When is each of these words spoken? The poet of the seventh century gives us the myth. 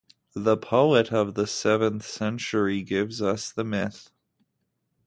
The 0.33 0.57
poet 0.57 1.13
of 1.13 1.35
the 1.35 1.45
seventh 1.45 2.07
century 2.07 2.81
gives 2.81 3.21
us 3.21 3.51
the 3.51 3.63
myth. 3.63 4.09